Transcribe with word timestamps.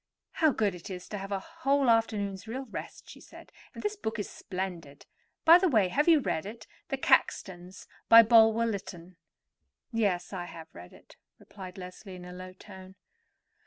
"How 0.31 0.51
good 0.51 0.73
it 0.73 0.89
is 0.89 1.07
to 1.09 1.17
have 1.19 1.31
a 1.31 1.37
whole 1.39 1.87
afternoon's 1.87 2.47
real 2.47 2.65
rest," 2.65 3.07
she 3.07 3.21
said; 3.21 3.51
"and 3.75 3.83
this 3.83 3.95
book 3.95 4.17
is 4.17 4.27
splendid. 4.27 5.05
By 5.45 5.59
the 5.59 5.69
way, 5.69 5.89
have 5.89 6.07
you 6.07 6.19
read 6.19 6.47
it—'The 6.47 6.97
Caxtons,' 6.97 7.85
by 8.09 8.23
Bulwer 8.23 8.65
Lytton?" 8.65 9.17
"Yes; 9.93 10.33
I 10.33 10.45
have 10.45 10.73
read 10.73 10.91
it," 10.91 11.17
replied 11.37 11.77
Leslie 11.77 12.15
in 12.15 12.25
a 12.25 12.33
low 12.33 12.53
voice. 12.53 12.95